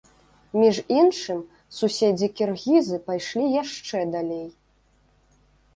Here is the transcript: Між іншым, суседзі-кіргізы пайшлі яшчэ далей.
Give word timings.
Між 0.61 0.77
іншым, 0.99 1.43
суседзі-кіргізы 1.81 2.95
пайшлі 3.11 3.47
яшчэ 3.63 3.97
далей. 4.19 4.45